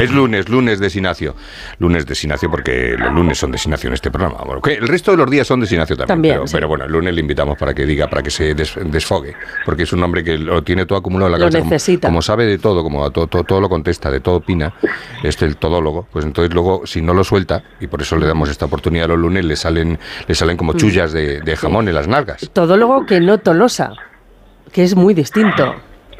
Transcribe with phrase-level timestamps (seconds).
[0.00, 1.34] Es lunes, lunes de Sinacio.
[1.78, 4.38] Lunes de Sinacio porque los lunes son de Sinacio en este programa.
[4.44, 6.08] Bueno, que el resto de los días son de Sinacio también.
[6.08, 6.54] También, pero, sí.
[6.54, 9.34] pero bueno, el lunes le invitamos para que diga, para que se des- desfogue.
[9.64, 11.58] Porque es un hombre que lo tiene todo acumulado en la Lo cabeza.
[11.60, 12.08] Como- necesita.
[12.08, 14.72] Como, sabe de todo, como a todo, todo, todo lo contesta, de todo opina,
[15.22, 16.06] es el todólogo.
[16.10, 19.18] Pues entonces luego, si no lo suelta, y por eso le damos esta oportunidad los
[19.18, 20.58] lunes, le salen, le salen Mm.
[20.58, 22.48] como chullas de, de jamón en las nalgas.
[22.52, 23.92] Todólogo que no tolosa,
[24.72, 25.74] que es muy distinto.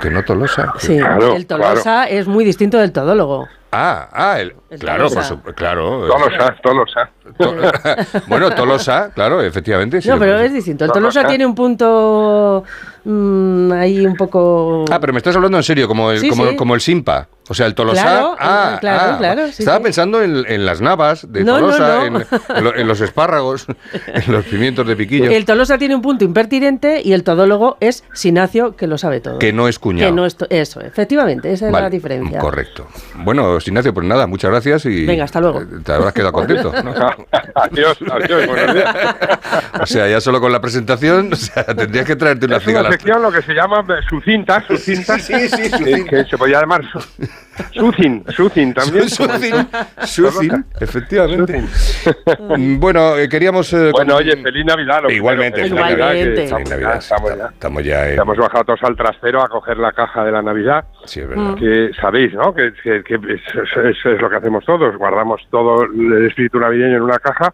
[0.00, 0.72] Que no tolosa.
[0.78, 3.46] Sí, Claro, el tolosa es muy distinto del todólogo.
[3.72, 5.08] Ah, ah, el, claro,
[5.42, 6.08] por claro.
[6.08, 7.10] Tolosa, Tolosa.
[7.38, 7.54] To-
[8.28, 10.00] bueno, Tolosa, claro, efectivamente.
[10.02, 10.84] sí, No, pero pues- es distinto.
[10.84, 11.20] El Tolosa.
[11.20, 12.64] tolosa tiene un punto
[13.04, 14.84] mm, ahí un poco...
[14.90, 16.56] Ah, pero me estás hablando en serio, como el, Sí, como, sí.
[16.56, 17.28] como el Simpa.
[17.48, 18.02] O sea, el Tolosa.
[18.02, 19.82] Claro, ah, claro, ah, claro, sí, Estaba sí.
[19.82, 22.18] pensando en, en las navas de No, Tolosa, no.
[22.18, 22.26] En,
[22.56, 23.66] en lo- en los espárragos,
[24.06, 25.28] en los pimientos de piquillo.
[25.30, 29.38] El tolosa tiene un punto impertinente y el todólogo es sinacio que lo sabe todo.
[29.40, 30.08] Que no es cuñado.
[30.10, 32.38] Que no es Eso, efectivamente, esa es la diferencia.
[32.38, 32.86] Correcto.
[33.16, 35.06] Bueno, Ignacio, pues nada, muchas gracias y.
[35.06, 35.62] Venga, hasta luego.
[35.84, 36.72] Te habrás quedado contento.
[36.82, 36.92] ¿no?
[37.54, 38.96] adiós, adiós, buenos días.
[39.80, 42.90] O sea, ya solo con la presentación, o sea, tendrías que traerte una Es una
[42.90, 45.18] sección lo que se llama sucinta, sucinta.
[45.18, 46.10] Sí, sí, sucinta.
[46.10, 46.82] Que se podía llamar
[47.72, 49.08] su- sucin, sucin también.
[49.08, 49.54] Sucin,
[50.04, 51.62] Sucin, efectivamente.
[52.38, 53.72] Mm, Bueno, eh, queríamos.
[53.72, 55.02] eh, Bueno, oye, feliz Navidad.
[55.08, 56.14] Igualmente, feliz Navidad.
[56.14, 56.34] Igualmente.
[56.34, 56.96] que Estamos, ya, Navidad.
[56.98, 57.46] estamos ya.
[57.46, 58.10] Estamos ya en.
[58.10, 60.84] Estamos bajados todos al trastero a coger la caja de la Navidad.
[61.04, 61.54] Sí, es verdad.
[61.56, 62.54] Que sabéis, ¿no?
[62.54, 64.96] Que, que- que eso, eso es lo que hacemos todos.
[64.96, 67.52] Guardamos todo el espíritu navideño en una caja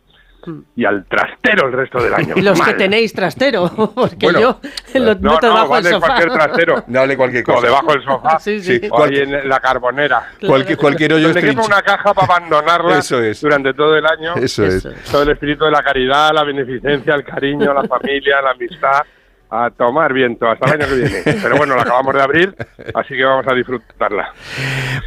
[0.77, 2.35] y al trastero el resto del año.
[2.37, 4.61] Y los que tenéis trastero, porque Bueno, yo
[5.01, 6.07] lo No, meto no, debajo vale del sofá.
[6.07, 6.85] cualquier trastero.
[6.87, 7.67] Dale cualquier O cosa.
[7.67, 8.39] debajo del sofá.
[8.41, 8.81] Sí, sí.
[8.91, 10.31] O ahí en la carbonera.
[10.47, 13.41] Cualquier, cualquier hoyo Donde quepa una caja para abandonarla Eso es.
[13.41, 14.35] durante todo el año.
[14.37, 14.89] Eso es.
[15.11, 19.03] Todo el espíritu de la caridad, la beneficencia, el cariño, la familia, la amistad.
[19.51, 21.23] A tomar viento hasta el año que viene.
[21.43, 22.55] Pero bueno, la acabamos de abrir,
[22.95, 24.33] así que vamos a disfrutarla.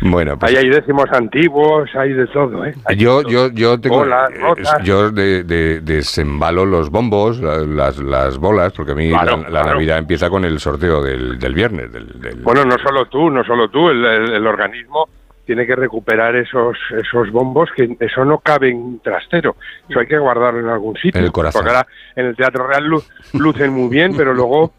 [0.01, 2.73] Bueno, pues Ahí hay décimos antiguos, hay de todo, ¿eh?
[2.85, 3.97] Hay yo, yo, yo tengo.
[3.99, 4.83] Bolas, eh, rotas.
[4.83, 9.43] yo de, de- desembalo los bombos, la- las, las bolas, porque a mí Claro, la,
[9.43, 9.69] la claro.
[9.75, 11.91] Navidad empieza con el sorteo del, del viernes.
[11.91, 15.07] Del, del- Bueno, no solo tú, no solo tú, el, el- el organismo
[15.45, 19.55] tiene que recuperar esos esos bombos que eso no cabe en un trastero,
[19.89, 21.19] eso hay que guardarlo en algún sitio.
[21.19, 21.61] En el corazón.
[21.61, 23.03] Porque ahora en el Teatro Real lu-
[23.33, 24.73] lucen muy bien, pero luego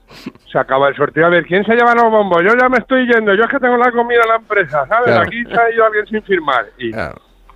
[0.51, 1.27] se acaba el sorteo.
[1.27, 2.43] A ver, ¿quién se lleva los bombos?
[2.43, 5.07] Yo ya me estoy yendo, yo es que tengo la comida en la empresa, ¿sabes?
[5.07, 5.23] Claro.
[5.27, 6.67] Aquí se ha ido alguien sin firmar.
[6.79, 6.91] Y,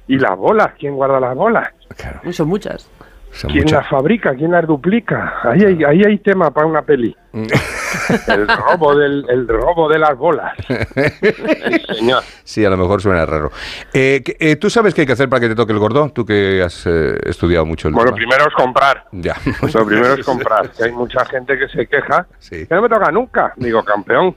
[0.08, 1.68] y las bolas, ¿quién guarda las bolas?
[1.96, 2.90] claro, Son muchas.
[3.36, 3.80] Son ¿Quién muchas.
[3.82, 4.34] las fabrica?
[4.34, 5.34] ¿Quién las duplica?
[5.42, 7.14] Ahí hay, ahí hay tema para una peli.
[8.28, 10.54] El robo, del, el robo de las bolas.
[10.66, 12.22] Sí, señor.
[12.44, 13.50] Sí, a lo mejor suena raro.
[13.92, 16.10] Eh, eh, ¿Tú sabes qué hay que hacer para que te toque el gordo?
[16.10, 18.16] Tú que has eh, estudiado mucho el Bueno, tema.
[18.16, 19.04] primero es comprar.
[19.12, 19.34] Ya.
[19.74, 20.70] Lo primero es comprar.
[20.76, 22.66] Que hay mucha gente que se queja Sí.
[22.66, 23.52] que no me toca nunca.
[23.56, 24.34] Digo, campeón,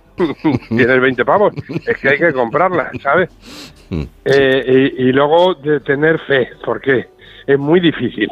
[0.70, 1.54] tienes 20 pavos.
[1.86, 3.30] Es que hay que comprarla, ¿sabes?
[3.90, 6.50] Mm, Eh, y, y luego de tener fe.
[6.66, 7.10] ¿Por qué?
[7.48, 8.30] Es muy difícil.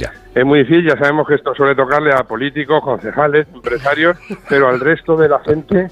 [0.00, 0.12] Ya.
[0.34, 4.16] Es muy difícil, ya sabemos que esto suele tocarle a políticos, concejales, empresarios,
[4.48, 5.88] pero al resto de la gente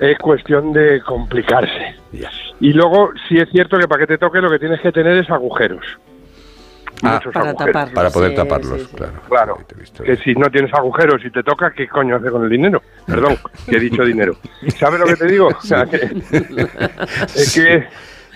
[0.00, 1.96] es cuestión de complicarse.
[2.12, 2.30] Ya.
[2.60, 5.16] Y luego, sí es cierto que para que te toque lo que tienes que tener
[5.18, 5.84] es agujeros.
[7.02, 7.72] Ah, Muchos Para agujeros.
[7.72, 7.94] taparlos.
[7.94, 8.96] Para poder sí, taparlos, sí, sí.
[8.96, 9.12] claro.
[9.28, 9.58] Claro,
[10.04, 12.80] que si no tienes agujeros y te toca, ¿qué coño hace con el dinero?
[13.06, 13.36] Perdón,
[13.68, 14.36] que he dicho dinero.
[14.78, 15.48] ¿Sabes lo que te digo?
[15.48, 15.96] O sea, que-
[17.34, 17.86] es que,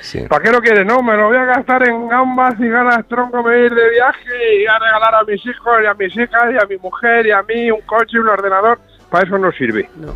[0.00, 0.26] Sí.
[0.28, 0.86] ¿para qué lo quieres?
[0.86, 3.74] No, me lo voy a gastar en gambas y ganas tronco, me voy a ir
[3.74, 6.76] de viaje y a regalar a mis hijos y a mis hijas y a mi
[6.78, 8.78] mujer y a mí un coche y un ordenador.
[9.10, 9.88] Para eso no sirve.
[9.96, 10.14] No.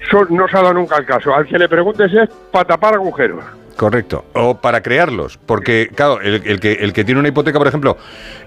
[0.00, 1.34] Eso no se ha dado nunca el caso.
[1.34, 3.44] Al que le preguntes es para tapar agujeros.
[3.76, 4.24] Correcto.
[4.34, 5.38] O para crearlos.
[5.46, 7.96] Porque, claro, el, el que, el que tiene una hipoteca, por ejemplo,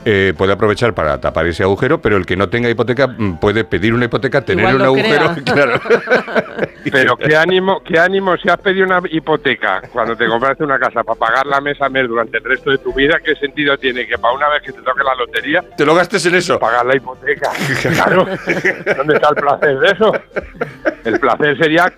[0.06, 3.64] eh, puede aprovechar para tapar ese agujero, pero el que no tenga hipoteca mm, puede
[3.64, 5.34] pedir una hipoteca, tener Igual un agujero.
[5.36, 5.44] crea.
[5.54, 5.80] Claro.
[6.92, 11.02] Pero qué ánimo, qué ánimo si has pedido una hipoteca cuando te compraste una casa
[11.04, 14.18] para pagar la mesa mes durante el resto de tu vida, ¿qué sentido tiene que
[14.18, 16.60] para una vez que te toque la lotería Te lo gastes en eso.
[16.60, 17.52] pagar la hipoteca?
[17.94, 18.26] Claro,
[18.98, 20.12] ¿dónde está el placer de eso?
[21.04, 21.92] El placer sería,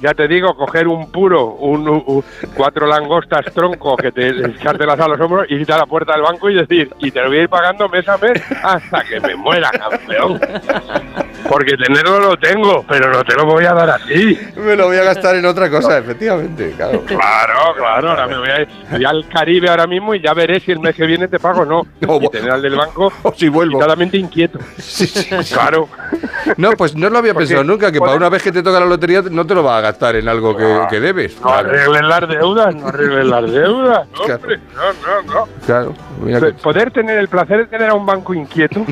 [0.00, 5.08] ya te digo, coger un puro, un- un- cuatro langostas tronco que te echártelas a
[5.08, 7.38] los hombros y irte a la puerta del banco y decir, y te lo voy
[7.38, 10.38] a ir pagando mes a mes hasta que me muera, campeón.
[11.52, 14.38] Porque tenerlo lo tengo, pero no te lo voy a dar a ti.
[14.56, 16.72] Me lo voy a gastar en otra cosa, efectivamente.
[16.76, 17.02] Claro.
[17.04, 20.60] Claro, claro, ahora me voy, a ir, voy al Caribe ahora mismo y ya veré
[20.60, 21.86] si el mes que viene te pago o no.
[22.00, 23.78] No, y tener al del banco O si vuelvo.
[23.78, 24.58] totalmente inquieto.
[24.78, 25.54] Sí, sí, sí.
[25.54, 25.88] Claro.
[26.56, 28.80] No, pues no lo había Porque pensado nunca, que para una vez que te toca
[28.80, 31.38] la lotería no te lo vas a gastar en algo que, que debes.
[31.40, 34.06] No arreglen las deudas, no arreglen las deudas.
[34.08, 34.34] No, Claro.
[34.40, 35.48] hombre, no, no, no.
[35.66, 35.94] Claro.
[36.22, 38.84] Mira que- Poder tener el placer de tener a un banco inquieto,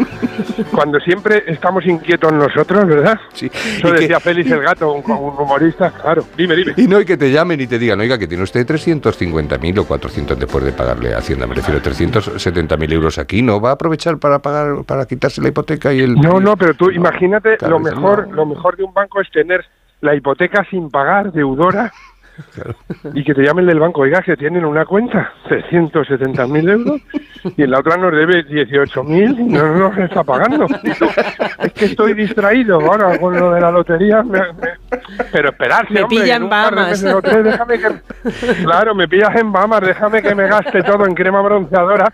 [0.72, 3.18] cuando siempre estamos inquietos nosotros, ¿verdad?
[3.32, 3.46] Sí.
[3.54, 6.24] Eso Y que- decía Félix el Gato, un, un humorista, claro.
[6.36, 6.74] Dime, dime.
[6.76, 9.84] Y no, y que te llamen y te digan, oiga, que tiene usted 350.000 o
[9.84, 14.18] 400 después de pagarle a Hacienda, me refiero, 370.000 euros aquí, ¿no va a aprovechar
[14.18, 16.14] para pagar, para quitarse la hipoteca y el...
[16.14, 18.34] No, no, pero tú imagínate, lo mejor, no.
[18.36, 19.64] lo mejor de un banco es tener
[20.00, 21.92] la hipoteca sin pagar, deudora,
[23.12, 27.00] y que te llamen del banco, oiga, que tienen una cuenta, 370.000 euros,
[27.56, 30.66] y en la otra nos debe 18.000 y no nos está pagando.
[31.82, 34.82] Que estoy distraído ahora con lo de la lotería, me- me-
[35.32, 37.02] pero esperarse, Me hombre, en de Bahamas.
[37.02, 37.88] déjame que...
[38.64, 42.12] Claro, me pillas en Bahamas, déjame que me gaste todo en crema bronceadora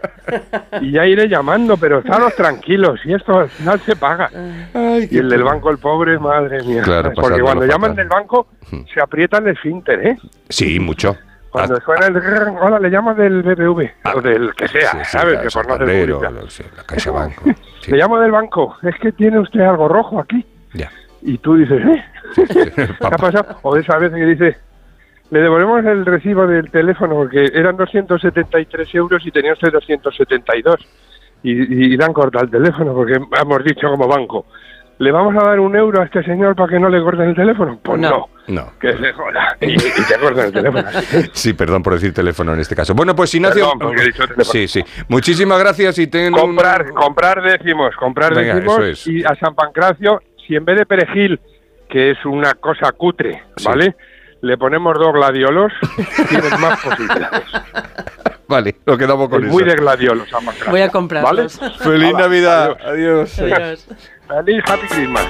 [0.81, 4.31] y ya iré llamando, pero estaros tranquilos, y esto al final se paga.
[4.75, 6.83] Ay, Y el del banco, el pobre, madre mía.
[6.83, 8.49] Claro, Porque cuando llaman del banco,
[8.93, 10.17] se aprieta el esfínter, ¿eh?
[10.49, 11.17] Sí, mucho.
[11.51, 12.17] Cuando Ah, suena el...
[12.61, 15.35] Hola, le llamas del BBV, Ah, o del que sea, sí, sí, ¿sabes?
[15.37, 17.43] la Que por no hacer la Caixa Banco.
[17.89, 20.45] Sí, Le llamo del banco, es que tiene usted algo rojo aquí.
[20.75, 20.91] ya.
[21.23, 22.05] Y tú dices, ¿eh?
[22.37, 23.57] ¿Qué ha pasado?
[23.63, 24.57] O de esa vez que dice,
[25.31, 30.77] le devolvemos el recibo del teléfono porque eran 273 euros y tenía usted 272.
[31.43, 34.47] Y, y le han cortado el teléfono porque hemos dicho como banco,
[34.99, 37.35] ¿le vamos a dar un euro a este señor para que no le corten el
[37.37, 37.79] teléfono?
[37.83, 38.11] Pues No.
[38.11, 38.29] no.
[38.49, 38.73] No.
[38.81, 39.57] Que se joda.
[39.61, 40.89] Y, y te cortan el teléfono.
[41.33, 42.95] Sí, perdón por decir teléfono en este caso.
[42.95, 43.63] Bueno, pues Ignacio.
[43.65, 44.45] Perdón, porque he dicho teléfono.
[44.45, 44.83] Sí, sí.
[45.09, 49.07] Muchísimas gracias y ten un- comprar, comprar décimos, comprar Venga, décimos eso es.
[49.07, 51.39] y a San Pancracio, si en vez de perejil,
[51.91, 53.67] que es una cosa cutre, Sí.
[53.67, 53.95] ¿vale?
[54.41, 55.73] Le ponemos dos gladiolos,
[56.29, 57.45] tienes más posibilidades.
[58.49, 59.55] Vale, lo quedamos con Es eso.
[59.55, 60.29] muy de gladiolos.
[60.71, 61.59] Voy a comprarlos.
[61.61, 61.75] ¿Vale?
[61.79, 62.77] Feliz Navidad.
[62.85, 63.39] adiós.
[63.39, 63.57] Adiós.
[63.59, 63.87] Adiós.
[64.29, 65.27] Feliz Happy Christmas.